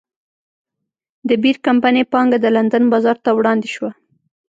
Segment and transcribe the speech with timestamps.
[1.27, 3.91] د بیر کمپنۍ پانګه د لندن بازار ته وړاندې شوه.